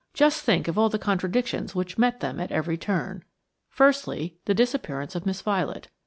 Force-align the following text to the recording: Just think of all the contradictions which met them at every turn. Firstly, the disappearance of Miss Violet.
Just 0.15 0.41
think 0.41 0.67
of 0.67 0.79
all 0.79 0.89
the 0.89 0.97
contradictions 0.97 1.75
which 1.75 1.95
met 1.99 2.21
them 2.21 2.39
at 2.39 2.51
every 2.51 2.75
turn. 2.75 3.23
Firstly, 3.69 4.39
the 4.45 4.55
disappearance 4.55 5.13
of 5.13 5.27
Miss 5.27 5.43
Violet. 5.43 5.89